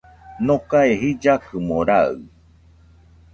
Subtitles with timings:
[0.45, 2.13] Nokae jillakɨmo raɨ